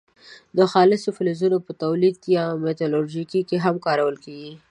د 0.57 0.59
خالصو 0.71 1.09
فلزونو 1.17 1.57
په 1.65 1.71
تولید 1.83 2.17
یا 2.37 2.45
متالورجي 2.63 3.41
کې 3.49 3.57
هم 3.65 3.75
کارول 3.85 4.15
کیږي. 4.25 4.53